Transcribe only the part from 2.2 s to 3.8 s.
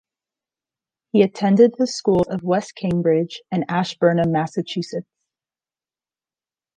of West Cambridge and